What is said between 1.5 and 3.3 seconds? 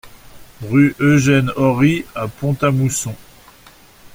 Ory à Pont-à-Mousson